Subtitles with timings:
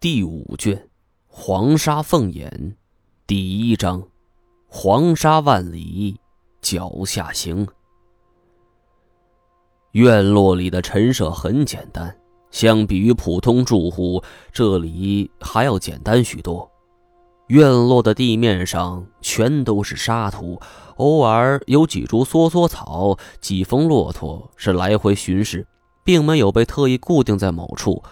[0.00, 0.88] 第五卷，
[1.28, 2.74] 黄沙凤眼，
[3.26, 4.02] 第一章，
[4.66, 6.18] 黄沙万里，
[6.62, 7.68] 脚下行。
[9.92, 12.16] 院落里的陈设很简单，
[12.50, 16.66] 相比于普通住户，这里还要简单许多。
[17.48, 20.58] 院落的地面上全都是沙土，
[20.96, 25.66] 偶尔有几株梭梭草，几峰骆驼是来回巡视，
[26.02, 28.02] 并没有被特意固定在某处。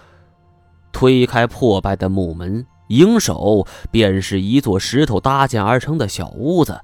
[0.92, 6.80] 推开破败的木门，迎手便是一座石头搭建而成的小屋子，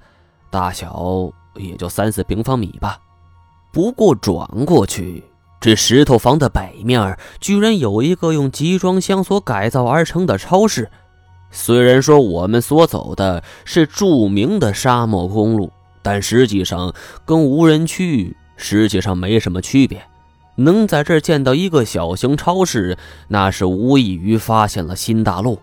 [0.50, 2.98] 大小也就三四平方米吧。
[3.72, 5.24] 不过转过去，
[5.60, 10.88] 这石头房的北面居然有一个用集装箱所改造而成的超市。
[11.50, 16.92] 虽然说我们所走的是著名的沙漠公路，但实际上
[17.24, 20.00] 跟无人区实际上没什么区别。
[20.56, 22.96] 能在这儿见到一个小型超市，
[23.28, 25.60] 那是无异于发现了新大陆。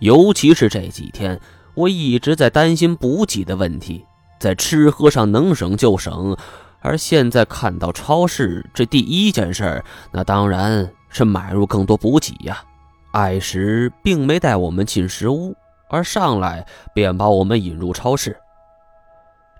[0.00, 1.40] 尤其是这几天，
[1.74, 4.04] 我一直在担心补给的问题，
[4.38, 6.36] 在吃喝上能省就省。
[6.80, 9.82] 而现在看到超市，这第一件事，
[10.12, 12.62] 那当然是买入更多补给呀。
[13.10, 15.56] 艾什并没带我们进食屋，
[15.90, 18.36] 而上来便把我们引入超市。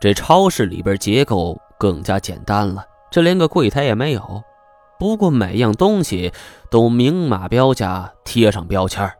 [0.01, 2.85] 这超市里边结构更加简单了。
[3.11, 4.43] 这连个柜台也没有，
[4.99, 6.33] 不过每样东西
[6.71, 9.11] 都明码标价，贴上标签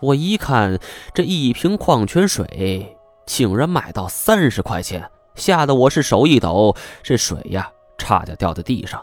[0.00, 0.78] 我一看，
[1.14, 2.96] 这一瓶矿泉水
[3.26, 9.02] 竟然卖到三十块钱，吓得我是手一抖，这水呀，差点掉在地上。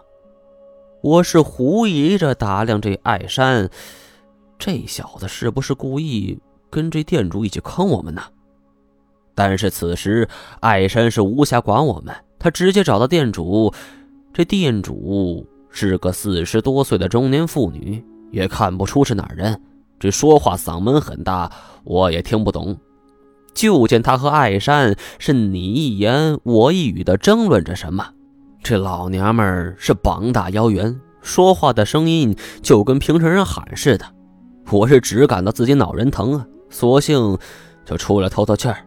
[1.02, 3.70] 我是狐疑着打量这艾山，
[4.58, 8.22] 这小子是不是故意跟这店主一起坑我们呢？
[9.36, 10.30] 但是此时
[10.62, 13.74] 艾山是无暇管我们，他直接找到店主。
[14.34, 19.62] 这店主是个四十多岁的中年妇女，也看不出是哪人。
[20.00, 21.52] 这说话嗓门很大，
[21.84, 22.76] 我也听不懂。
[23.54, 28.10] 就见他和艾山是你一言我一语的争论着什么。
[28.64, 34.06] 这老娘们是膀大腰圆，说话的声音就跟平常人喊似的。
[34.72, 37.38] 我是只感到自己脑仁疼啊，索性
[37.86, 38.78] 就出来透透气儿。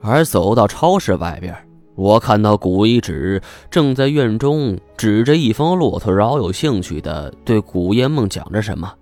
[0.00, 1.54] 而走到超市外边。
[1.96, 3.40] 我看到古一指
[3.70, 8.92] 正在院中指着一方骆驼，饶有兴趣地对古烟梦讲着什么。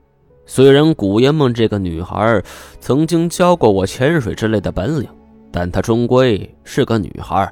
[0.45, 2.43] 虽然古烟梦这个女孩
[2.81, 5.09] 曾经教过我潜水之类的本领，
[5.51, 7.51] 但她终归是个女孩。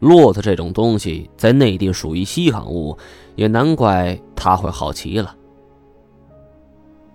[0.00, 2.98] 骆驼这种东西在内地属于稀罕物，
[3.36, 5.36] 也难怪她会好奇了。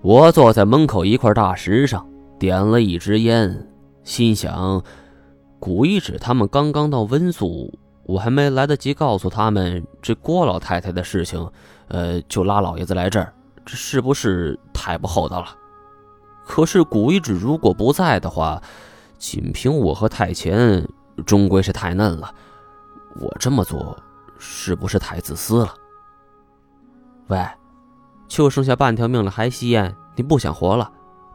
[0.02, 2.08] 我坐在门口一块大石上，
[2.40, 3.68] 点了一支烟，
[4.06, 4.82] 心想。
[5.60, 7.74] 古一指他们刚刚到温宿，
[8.04, 11.50] 我还没来得及告诉他们这郭老太太的事情，
[11.88, 13.34] 呃，就拉老爷子来这儿，
[13.66, 15.48] 这是不是太不厚道了？
[16.46, 18.62] 可是古一指如果不在的话，
[19.18, 20.88] 仅凭我和太前，
[21.26, 22.34] 终归是太嫩了。
[23.20, 23.98] 我这么做，
[24.38, 25.74] 是不是太自私了？
[27.28, 27.46] 喂，
[28.28, 29.94] 就剩下半条命了，还吸烟？
[30.16, 30.92] 你不想活了？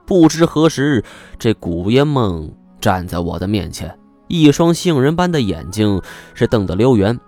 [0.06, 1.04] 不知何时，
[1.38, 2.50] 这古烟梦
[2.80, 3.98] 站在我的面前。
[4.32, 6.00] 一双杏仁般的眼睛
[6.32, 7.20] 是瞪得溜圆，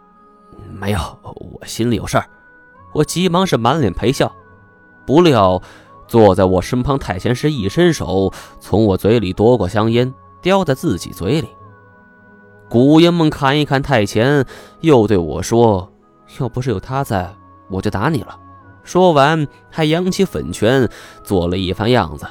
[0.72, 2.24] 没有，我心里有事儿。
[2.94, 4.34] 我急忙是满脸陪笑，
[5.04, 5.60] 不料
[6.08, 11.48] 坐在我身旁太前是一伸手，从我嘴里夺过香烟，叼在自己嘴里。
[12.70, 14.46] 古烟梦看一看太前，
[14.80, 15.92] 又对我说
[16.40, 17.30] ：“要不是有他在，
[17.68, 18.40] 我就打你了。”
[18.82, 20.88] 说完还扬起粉拳，
[21.22, 22.26] 做了一番样子。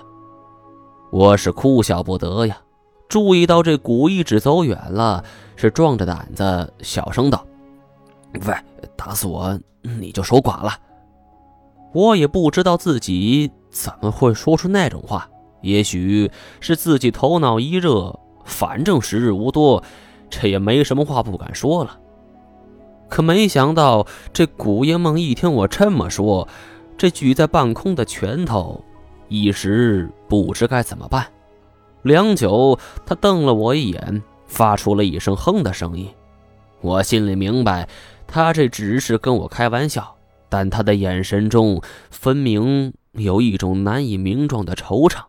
[1.11, 2.57] 我是哭笑不得呀。
[3.13, 5.23] 注意到这古一指走远了，
[5.55, 7.45] 是壮着胆子小声道
[8.47, 8.55] ：“喂，
[8.95, 10.73] 打死我你就守寡了。”
[11.93, 15.29] 我也不知道自己怎么会说出那种话，
[15.61, 19.83] 也许是自己头脑一热，反正时日无多，
[20.27, 21.99] 这也没什么话不敢说了。
[23.09, 26.47] 可没想到这古夜梦一听我这么说，
[26.97, 28.83] 这举在半空的拳头
[29.27, 31.27] 一时不知该怎么办。
[32.03, 36.07] 良久，他瞪了我一眼，发出了一声“哼”的声音。
[36.81, 37.87] 我心里明白，
[38.27, 40.15] 他这只是跟我开玩笑，
[40.49, 45.23] 但他的眼神中分明有一种难以名状的惆怅。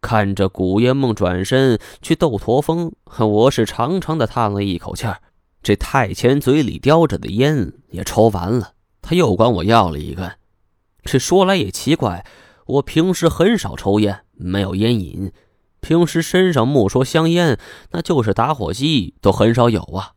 [0.00, 5.18] 看着古烟梦转身去斗驼峰，我是长长的叹了一口气儿。
[5.60, 10.30] 这太前嘴里叼着的烟也抽完了，他又管我要了一根。
[11.02, 12.24] 这说来也奇怪。
[12.66, 15.32] 我平时很少抽烟，没有烟瘾。
[15.80, 17.58] 平时身上莫说香烟，
[17.90, 20.12] 那就是打火机都很少有啊。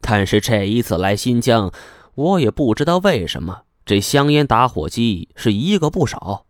[0.00, 1.70] 但是这一次来新疆，
[2.14, 6.46] 我也不知道为什么，这香烟、打火机是一个不少。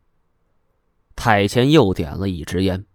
[1.17, 2.87] 太前又点了一支烟，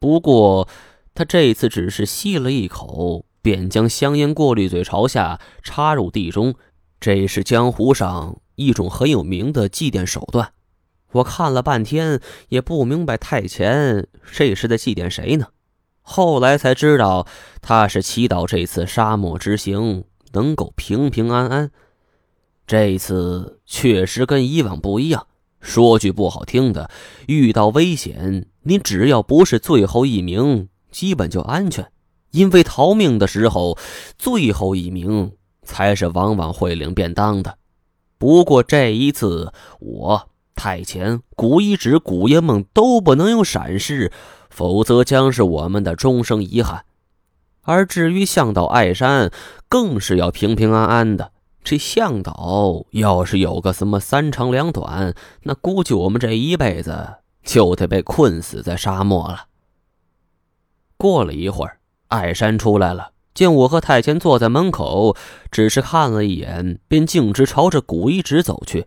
[0.00, 0.68] 不过
[1.14, 6.54] 他这次只是吸了一口，便将香烟过滤嘴朝下插入地中。
[7.00, 10.52] 这是江湖上一种很有名的祭奠手段。
[11.12, 15.48] 我看了半天也不明白太前这是在祭奠谁呢？
[16.00, 17.26] 后来才知道，
[17.60, 21.70] 他是祈祷这次沙漠之行能够平平安安。
[22.66, 25.26] 这次确实跟以往不一样。
[25.60, 26.90] 说句不好听的，
[27.28, 31.92] 遇到危险，你只要不是最后一名，基本就安全。
[32.32, 33.78] 因为逃命的时候，
[34.18, 35.32] 最后一名
[35.62, 37.58] 才是往往会领便当的。
[38.18, 44.12] 不过这一次，我太前、古一指、古爷梦都不能有闪失，
[44.50, 46.84] 否则将是我们的终生遗憾。
[47.62, 49.30] 而至于向导艾山，
[49.68, 51.32] 更是要平平安安的。
[51.64, 55.14] 这向导要是有个什么三长两短，
[55.44, 59.46] 那估计我们这一辈子就得被困死在沙漠了。
[60.96, 61.78] 过了一会儿，
[62.08, 65.16] 艾山出来了，见我和太监坐在门口，
[65.52, 68.86] 只是看了一眼，便径直朝着古一指走去。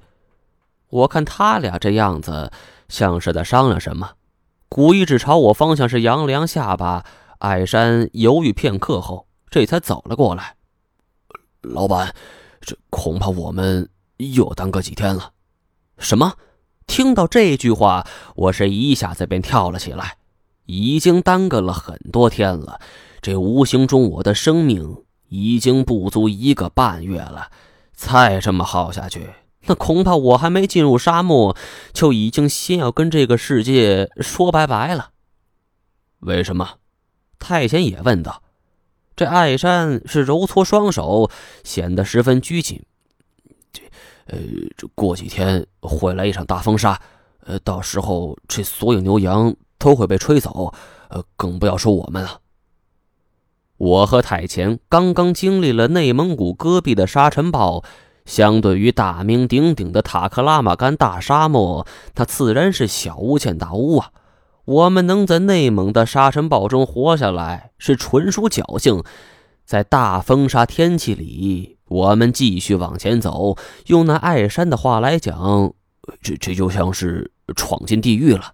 [0.95, 2.51] 我看他俩这样子，
[2.87, 4.11] 像是在商量什么。
[4.69, 7.05] 古一指朝我方向是扬了扬下巴，
[7.39, 10.55] 艾山犹豫片刻后，这才走了过来。
[11.61, 12.15] 老板。
[12.61, 13.87] 这恐怕我们
[14.17, 15.33] 又耽搁几天了。
[15.99, 16.33] 什么？
[16.87, 20.17] 听到这句话，我是一下子便跳了起来。
[20.65, 22.79] 已经耽搁了很多天了，
[23.21, 27.51] 这无形中我的生命已经不足一个半月了。
[27.93, 29.29] 再这么耗下去，
[29.67, 31.55] 那恐怕我还没进入沙漠，
[31.93, 35.11] 就已经先要跟这个世界说拜拜了。
[36.19, 36.79] 为什么？
[37.39, 38.41] 太监也问道。
[39.15, 41.29] 这艾山是揉搓双手，
[41.63, 42.83] 显得十分拘谨。
[43.71, 43.81] 这，
[44.25, 44.37] 呃，
[44.75, 46.99] 这过几天会来一场大风沙，
[47.45, 50.73] 呃，到时候这所有牛羊都会被吹走，
[51.09, 52.41] 呃，更不要说我们了。
[53.77, 57.83] 我和太前刚刚经历了内蒙古戈壁的沙尘暴，
[58.25, 64.11] 相对于大名鼎鼎的塔克拉玛干大沙漠，它自然是小巫见大巫啊。
[64.65, 69.03] 我们能在内蒙的沙尘暴中活下来，是纯属侥幸。
[69.63, 73.57] 在大风沙天气里，我们继续往前走。
[73.87, 75.73] 用那艾山的话来讲，
[76.21, 78.53] 这这就像是闯进地狱了。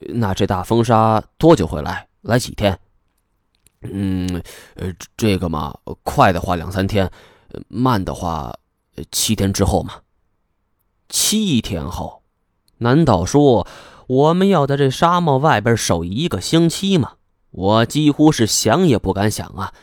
[0.00, 2.08] 那这大风沙多久会来？
[2.22, 2.78] 来几天？
[3.82, 4.42] 嗯，
[4.74, 7.10] 呃，这个嘛，快的话两三天，
[7.68, 8.58] 慢的话
[9.10, 9.94] 七天之后嘛。
[11.08, 12.22] 七天后？
[12.78, 13.66] 难道说？
[14.06, 17.16] 我们要在这沙漠外边守一个星期吗？
[17.50, 19.74] 我几乎是想也不敢想啊！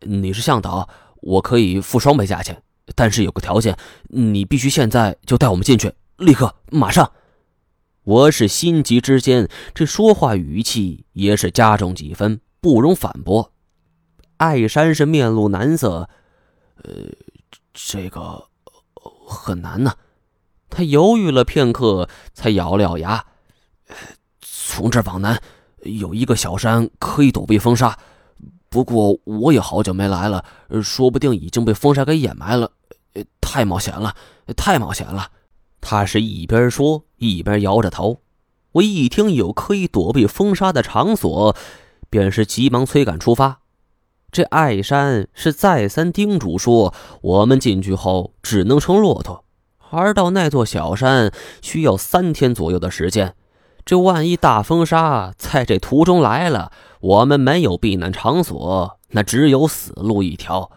[0.00, 2.62] 你是向导，我可以付双倍价钱，
[2.94, 3.76] 但是有个条件，
[4.10, 7.10] 你必须现在就带我们进去，立刻，马上！
[8.04, 13.50] 我是心急之间，这说话语气也是加重几分，不容反驳。
[14.36, 16.08] 艾山是面露难色，
[16.82, 16.92] 呃，
[17.72, 18.44] 这个
[19.26, 19.94] 很难呢。
[20.68, 23.24] 他犹豫了片刻，才咬了咬牙。
[24.40, 25.40] 从这往南，
[25.82, 27.98] 有一个小山可以躲避风沙。
[28.68, 30.44] 不过我也好久没来了，
[30.82, 32.72] 说不定已经被风沙给掩埋了。
[33.40, 34.16] 太冒险了，
[34.56, 35.30] 太冒险了！
[35.80, 38.22] 他是一边说一边摇着头。
[38.72, 41.54] 我一听有可以躲避风沙的场所，
[42.10, 43.60] 便是急忙催赶出发。
[44.34, 49.44] 这艾山是再三叮嘱说，我们进去后只能乘骆驼，
[49.90, 51.30] 而到那座小山
[51.62, 53.36] 需要三天左右的时间。
[53.84, 60.72] 这万一大风沙在这途中来了，我们没有避难场所，那只有死路一条。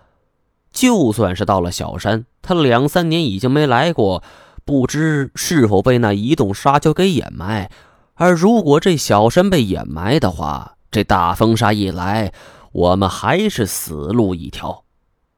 [0.71, 4.21] 就算是到了小山，他两三年已经没来过，
[4.65, 7.71] 不知是否被那移动沙丘给掩埋。
[8.13, 12.31] 而如果这小山被掩埋的话，这大风沙一来，
[12.77, 14.84] 我们还是死路一条。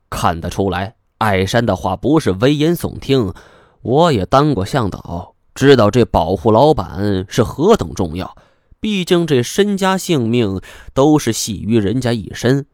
[0.09, 3.33] 看得出来，艾山的话不是危言耸听，
[3.81, 5.35] 我也当过向导。
[5.55, 8.35] 知道这保护老板是何等重要，
[8.81, 10.59] 毕竟这身家性命
[10.93, 12.65] 都是系于人家一身。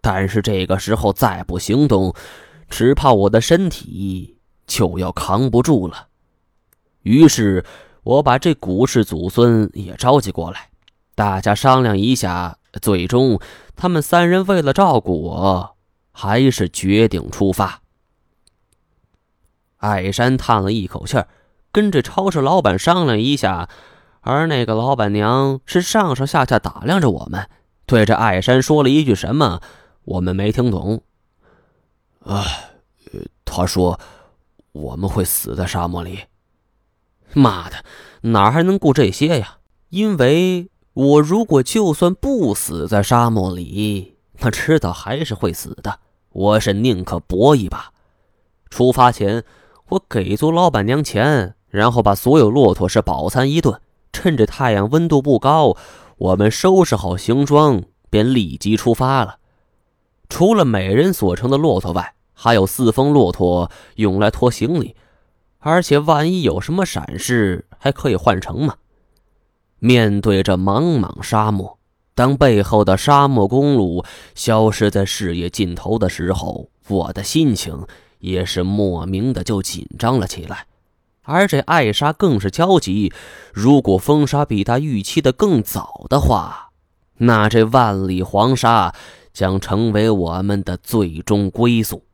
[0.00, 2.14] 但是这个时候再不行动，
[2.68, 6.06] 只怕我的身体就要扛不住了。
[7.02, 7.64] 于是，
[8.04, 10.68] 我把这古氏祖孙也召集过来，
[11.14, 13.40] 大家商量一下，最终
[13.76, 15.76] 他们三人为了照顾我，
[16.12, 17.82] 还是决定出发。
[19.78, 21.28] 艾山叹了一口气儿。
[21.72, 23.68] 跟这超市老板商量一下，
[24.20, 27.48] 而那个老板娘是上上下下打量着我们，
[27.84, 29.60] 对着艾山说了一句什么，
[30.04, 31.02] 我们没听懂。
[32.20, 32.46] 啊，
[33.44, 33.98] 他说
[34.70, 36.20] 我们会死在沙漠里。
[37.32, 37.84] 妈的，
[38.20, 39.58] 哪还能顾这些呀？
[39.88, 45.98] 因为我如果就算不死在沙漠里，那迟早还是会死的。
[46.30, 47.92] 我是宁可搏一把。
[48.70, 49.42] 出发前，
[49.88, 53.80] 我给足老板娘钱，然后把所有骆驼是饱餐一顿。
[54.12, 55.76] 趁着太阳温度不高，
[56.16, 59.38] 我们收拾好行装，便立即出发了。
[60.28, 64.94] 除了每人所乘的骆驼外，还有四峰骆驼用来拖行李，
[65.58, 68.76] 而且万一有什么闪失，还可以换乘嘛。
[69.84, 71.76] 面对着茫茫沙漠，
[72.14, 74.02] 当背后的沙漠公路
[74.34, 77.86] 消失在视野尽头的时候，我的心情
[78.18, 80.64] 也是莫名的就紧张了起来。
[81.24, 83.12] 而这艾莎更是焦急，
[83.52, 86.70] 如果风沙比她预期的更早的话，
[87.18, 88.94] 那这万里黄沙
[89.34, 92.04] 将成为我们的最终归宿。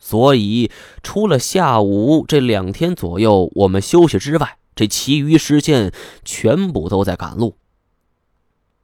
[0.00, 0.72] 所以，
[1.04, 5.90] 除了下午这两天左右我们休息之外，这其余时间
[6.24, 7.56] 全部都在赶路。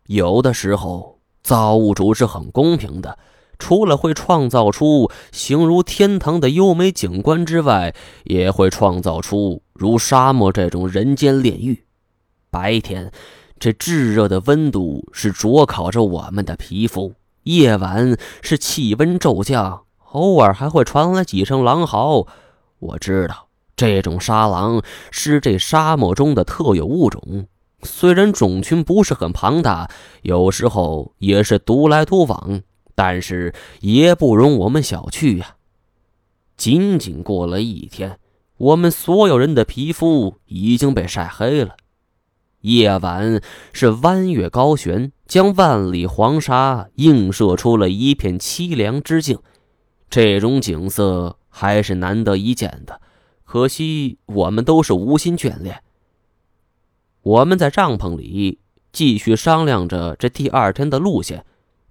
[0.07, 3.19] 有的时候，造物主是很公平的。
[3.59, 7.95] 除了会创造出形如天堂的优美景观之外，
[8.25, 11.85] 也会创造出如沙漠这种人间炼狱。
[12.51, 13.13] 白天，
[13.61, 17.13] 这炙热的温度是灼烤着我们的皮肤；
[17.45, 22.27] 夜晚是气温骤降，偶尔还会传来几声狼嚎。
[22.81, 23.47] 我知道，
[23.77, 27.47] 这种沙狼是这沙漠中的特有物种，
[27.83, 29.91] 虽然种群不是很庞大，
[30.23, 32.63] 有时候也是独来独往。
[32.95, 35.57] 但是也不容我们小觑呀！
[36.59, 38.19] 仅仅过了一天，
[38.59, 41.75] 我们所有人的皮肤已经被晒黑了。
[42.61, 43.41] 夜晚
[43.73, 49.39] 是弯月高悬，将万里黄沙映射出了一片凄凉之境。
[50.11, 53.01] 这种景色还是难得一见的，
[53.53, 55.83] 可惜我们都是无心眷恋。
[57.21, 58.61] 我们在帐篷里
[58.95, 61.45] 继续商量着这第二天的路线。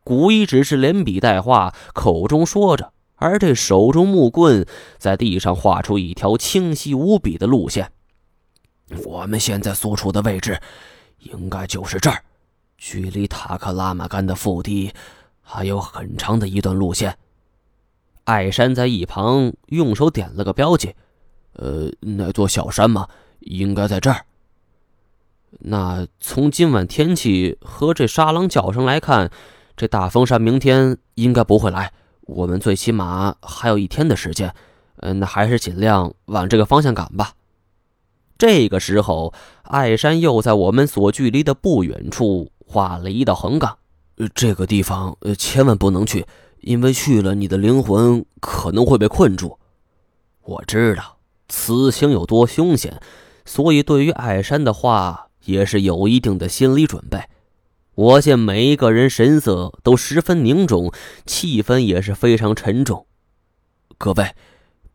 [0.03, 4.65] 古一只是连笔带画，口中说着，而这手中木棍
[4.98, 7.91] 在地上画出一条清晰无比的路线。
[9.06, 10.60] 我们现在所处的位置，
[11.20, 12.24] 应该就是这儿，
[12.80, 14.91] 距离塔克拉玛干的腹地
[15.44, 17.15] 还有很长的一段路线。
[18.24, 20.96] 艾山在一旁用手点了个标记，
[21.62, 23.08] 呃，那座小山嘛，
[23.41, 24.25] 应该在这儿。
[25.60, 29.32] 那从今晚天气和这沙狼叫声来看。
[29.77, 31.91] 这大风山明天应该不会来，
[32.22, 34.53] 我们最起码还有一天的时间。
[34.98, 37.34] 嗯，那还是尽量往这个方向赶吧。
[38.38, 43.77] 这个时候，艾山又在我们所距离的不远处画了一道横杠。
[44.36, 46.27] 这个地方呃千万不能去，
[46.60, 49.58] 因为去了，你的灵魂可能会被困住。
[50.44, 51.11] 我知道
[51.51, 53.01] 此行有多凶险，
[53.43, 57.22] 所以对于艾山的话也是有一定的心理准备。
[57.93, 60.93] 我见每一个人神色都十分凝重，
[61.25, 63.05] 气氛也是非常沉重。
[63.98, 64.34] 各位，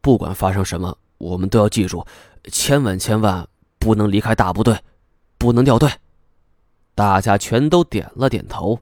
[0.00, 2.06] 不管发生什么，我们都要记住，
[2.50, 3.46] 千万千万
[3.78, 4.78] 不能离开大部队，
[5.36, 5.90] 不能掉队。
[6.94, 8.80] 大家全都点了点头。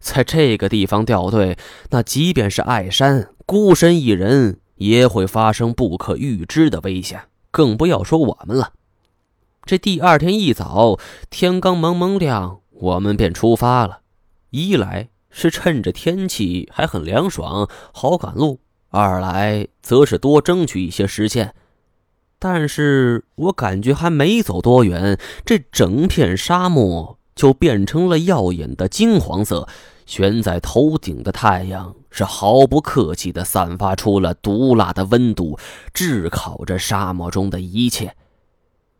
[0.00, 1.56] 在这个地方掉队，
[1.90, 8.72] 那即便是艾山孤身一人，也会发生不可预知的危险，更不要说我们了。
[9.64, 10.98] 这第二天一早，
[11.30, 12.58] 天刚蒙蒙亮。
[12.72, 14.00] 我们便出发了，
[14.50, 18.58] 一来是趁着天气还很凉爽，好赶路；
[18.88, 21.54] 二来则是多争取一些时间。
[22.40, 29.68] 但是我感觉还没走多远，这整片沙漠就变成了耀眼的金黄色，
[30.06, 35.58] 悬在头顶的太阳是毫不客气地散发出了毒辣的温度，
[35.94, 38.14] 炙烤着沙漠中的一切。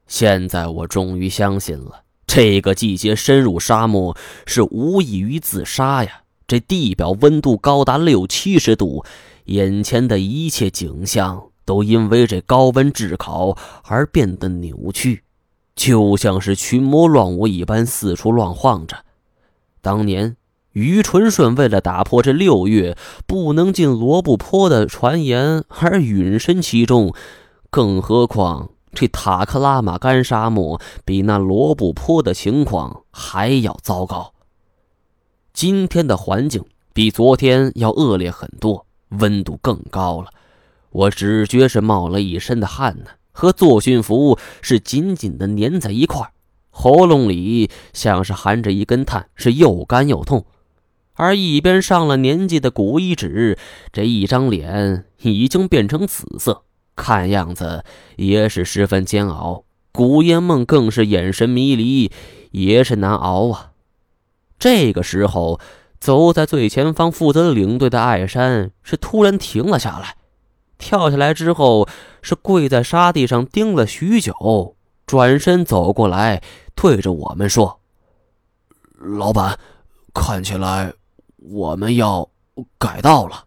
[0.07, 2.03] 现在我终于相信了。
[2.27, 4.17] 这个季节深入沙漠
[4.47, 6.23] 是无异于自杀呀！
[6.47, 9.05] 这地表温度高达六七十度，
[9.45, 15.25] 眼前的一切景象都因为这高温炙烤而变得扭曲，
[15.75, 19.05] 就像是群魔乱舞一般四处乱晃着。
[19.81, 20.37] 当年
[20.73, 27.15] 于纯顺为了打破这六月不能进罗布泊的传言而陨身其中，
[27.71, 28.71] 更何况……
[28.95, 34.35] 这塔克拉玛干沙漠比那罗布泊的情况还要糟糕。
[35.55, 36.63] 今天的环境
[36.93, 40.29] 比昨天要恶劣很多，温度更高了。
[40.91, 46.31] 我只觉是冒了一身的汗呢，和作训服是紧紧的粘在一块
[46.69, 50.45] 喉咙里像是含着一根炭，是又干又痛。
[51.15, 53.59] 而一边上了年纪的古一指，
[53.93, 56.65] 这一张脸已经变成紫色。
[56.95, 57.85] 看样子
[58.17, 62.13] 也是十分煎熬，古烟梦更是眼神迷离，
[62.51, 63.73] 也是难熬啊。
[64.59, 65.59] 这个时候，
[65.99, 70.17] 走在最前方负责领队的艾山是突然停了下来，
[70.79, 71.89] 跳下来之后
[72.21, 74.77] 是跪在沙地上盯了许久，
[75.07, 76.43] 转身走过来，
[76.75, 77.81] 对着我们说
[78.99, 79.59] ：“老板，
[80.13, 80.93] 看起来
[81.51, 82.29] 我们要
[82.79, 83.47] 改道了。”